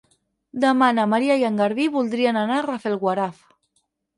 [0.63, 3.45] Demà na Maria i en Garbí voldrien anar a Rafelguaraf.